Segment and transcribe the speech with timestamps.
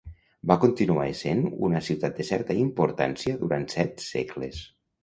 [0.51, 4.69] Va continuar essent una ciutat de certa importància durant set segles.